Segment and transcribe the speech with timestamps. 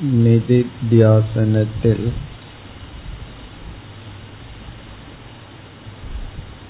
[0.00, 2.12] நிதித்தியாசனத்தில்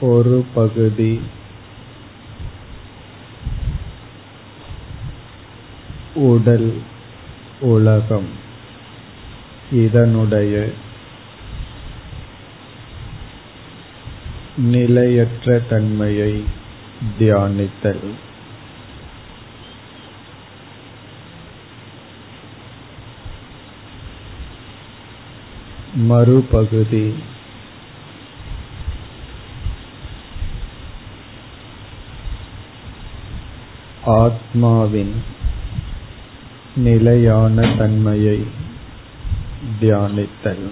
[0.00, 1.20] ஒரு பகுதி
[6.14, 6.82] உடல்
[7.60, 8.28] உலகம்
[9.70, 10.72] இதனுடைய
[14.56, 16.44] நிலையற்ற தன்மையை
[17.18, 18.04] தியானித்தல்
[26.00, 27.14] மறுபகுதி.
[34.06, 35.22] ஆத்மாவின்
[36.76, 38.46] நிலையான தன்மையை
[39.80, 40.68] தியானித்தல்.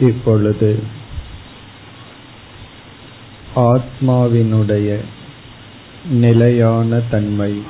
[0.00, 0.82] இப்பொழுது
[3.56, 5.04] ஆத்மாவினுடைய
[6.10, 7.62] நிலையான தன்மை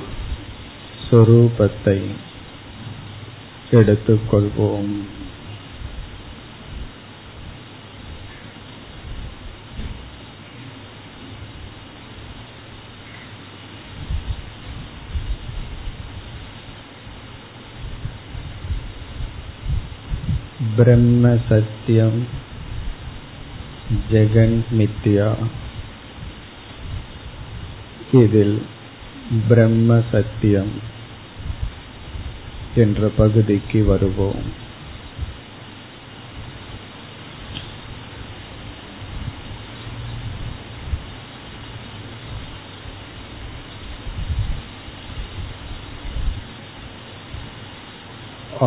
[1.09, 1.99] சொரூபத்தை
[3.71, 4.93] எடுத்துக்கொள்வோம்.
[20.76, 22.14] ब्रह्म सत्यं
[24.10, 25.26] ஜெகன்மித்யா
[28.12, 28.56] இதில்
[29.48, 30.72] பிரம்ம சத்தியம்
[32.74, 34.42] என்ற பகுதிக்கு வருவோம்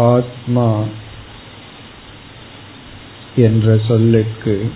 [0.03, 0.67] ஆத்மா
[3.36, 4.72] என்ற சொல்லுக்கு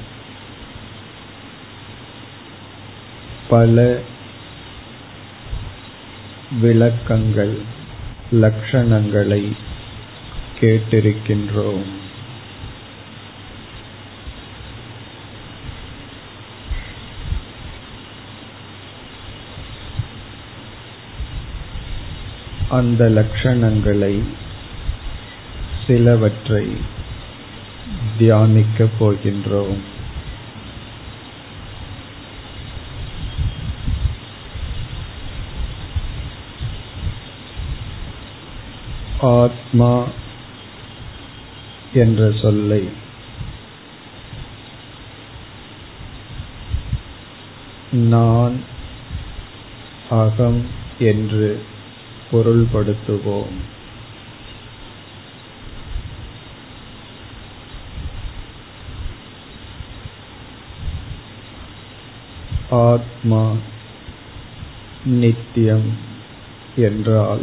[3.48, 4.00] பல
[6.60, 7.58] விளக்கங்கள்
[8.32, 9.52] லட்சணங்களை
[10.60, 11.84] கேட்டிருக்கின்றோம்.
[22.70, 24.22] அந்த லட்சணங்களை
[25.86, 26.96] சிலவற்றை
[28.18, 29.78] தியானிக்கப் போகின்றோம்.
[39.20, 40.04] ஆத்மா
[41.92, 42.88] என்ற சொல்லை
[47.90, 48.62] நான்
[50.10, 50.66] அகம்
[50.98, 51.64] என்று
[52.32, 53.76] பொருள்படுத்துவோம்.
[62.70, 63.52] ஆத்மா
[65.04, 65.96] நித்தியம்
[66.76, 67.42] என்றால்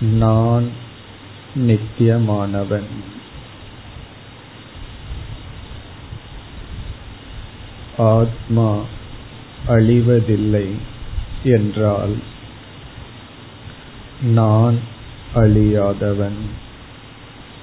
[0.00, 0.68] நான்
[1.54, 2.88] நித்தியமானவன்
[7.96, 8.80] ஆத்மா
[9.66, 10.72] அழிவதில்லை
[11.42, 12.16] என்றால்
[14.22, 14.78] நான்
[15.34, 16.40] அழியாதவன்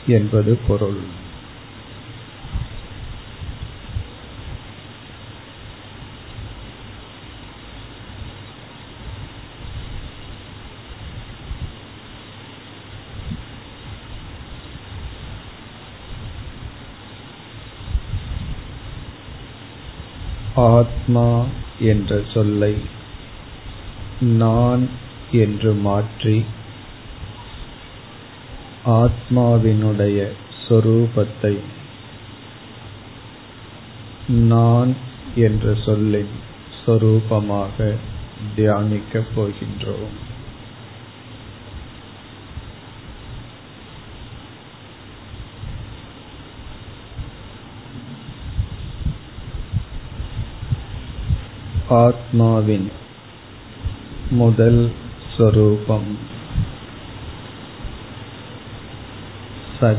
[0.07, 1.19] என்பது பொருள்.
[20.63, 21.45] ஆத்மா
[21.79, 22.73] என்ற சொல்லை
[24.19, 24.83] நான்
[25.31, 26.45] என்று மாற்றி
[28.85, 30.19] ஆத்மாவினுடைய
[30.67, 31.53] சொரூபத்தை
[34.27, 34.91] நான்
[35.35, 36.33] என்ற சொல்லின்
[36.85, 37.95] சொரூபமாக
[38.55, 40.15] தியானிக்கப் போகின்றோம்.
[51.91, 52.91] ஆத்மாவின்
[54.29, 54.91] முதல்
[55.37, 56.17] சொரூபம்.
[59.81, 59.97] சத்.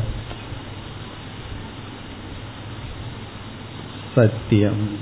[4.15, 4.97] சத்தியம்.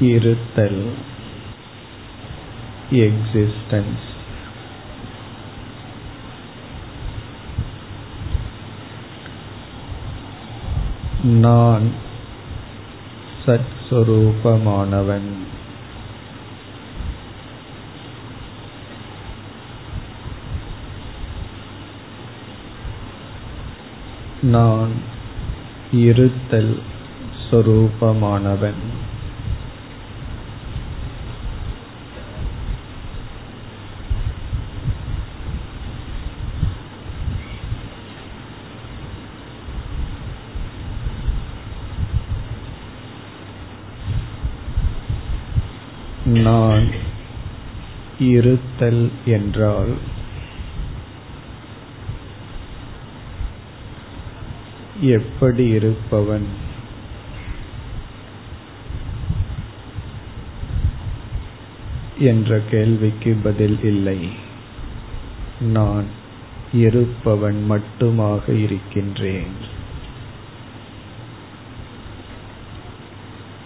[0.00, 0.94] இருத்தல்.
[2.90, 4.06] எக்ஸிஸ்டன்ஸ்.
[11.22, 12.06] நான்
[13.48, 13.68] சத்
[24.42, 24.92] நான்
[25.90, 26.74] இருத்தல்
[27.50, 28.97] சொரூபமானவன்
[46.42, 46.90] நான்
[48.18, 49.96] இருத்தல் என்றால்?
[55.00, 56.46] எப்படி இருப்பவன்?
[62.18, 64.28] என்ற கேள்விக்கு பதில் இல்லை.
[65.60, 66.04] நான்
[66.72, 69.76] இருப்பவன் மட்டுமாக இருக்கின்றேன்.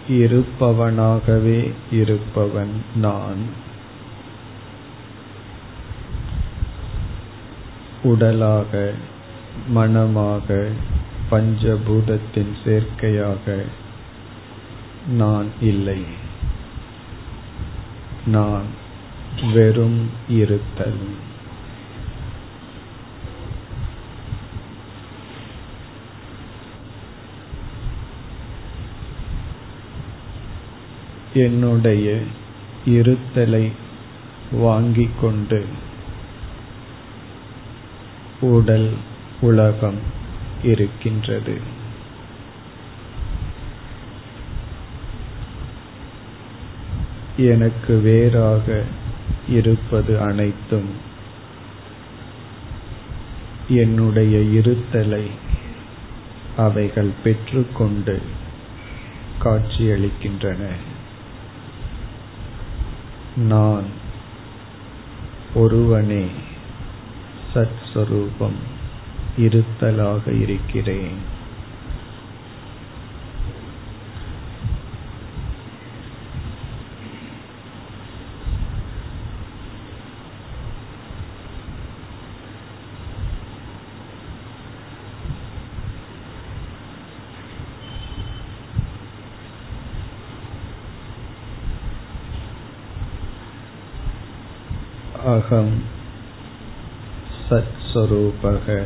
[0.09, 3.71] இருப்பவனாகவே இருப்பவன் நான்.
[8.03, 8.93] உடலாக
[9.67, 10.67] மனமாக
[11.31, 13.65] பஞ்சபூதத்தின் சேர்க்கையாக
[15.07, 16.03] நான் இல்லை.
[18.25, 18.65] நான்
[19.53, 21.31] வெறும் இருத்தல்.
[31.33, 32.19] என்னுடைய
[32.85, 33.71] இருத்தலை
[34.51, 35.65] வாங்கிக் கொண்டு
[38.41, 38.93] உடல்
[39.41, 39.97] உலகம்
[40.63, 41.59] இருக்கின்றது.
[47.37, 48.83] எனக்கு வேறாக
[49.49, 50.89] இருப்பது அனைத்தும்
[53.67, 55.23] என்னுடைய இருத்தலை
[56.57, 58.21] அவைகள் பெற்றுக்கொண்டு
[59.43, 60.65] காட்சியளிக்கின்றன.
[63.35, 63.83] நான்
[65.53, 66.25] ஒருவனே
[67.53, 68.59] சத்ஸ்வரூபம்
[69.37, 71.41] இருத்தலாக இருக்கிறேன்.
[95.25, 95.83] அகம்
[97.49, 98.83] சத்ஸ்வரூபக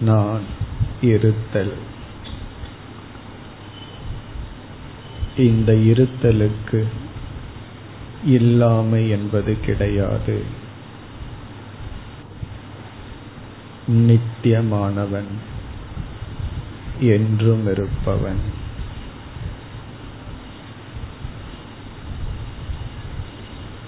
[0.00, 0.42] நான்
[1.00, 1.72] இருத்தல்.
[5.36, 6.84] இந்த இருத்தலுக்கு
[8.24, 10.44] இல்லாமை என்பது கிடையாது.
[13.88, 15.30] நித்தியமானவன்
[17.00, 18.59] என்றும் இருப்பவன்.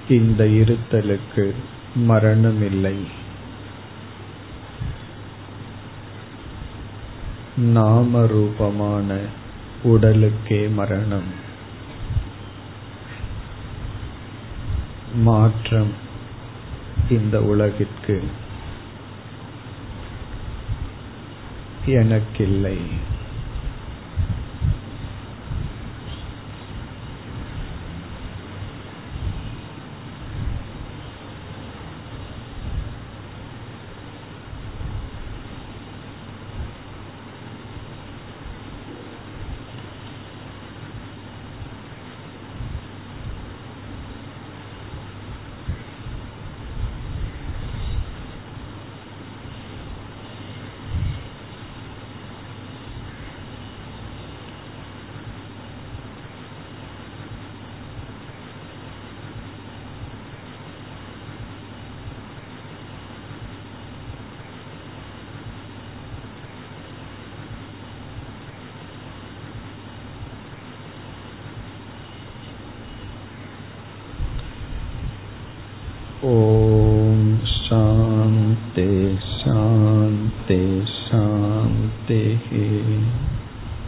[0.09, 1.55] இந்த இருத்தலுக்கு
[1.95, 2.95] மரணமில்லை.
[7.57, 9.19] நாம ரூபமான
[9.83, 11.51] உடலுக்கே மரணம்.
[15.15, 15.93] மாற்றம்
[17.11, 18.23] இந்த உலகிற்கு
[21.87, 22.79] எனக்கில்லை.
[76.23, 76.62] ओ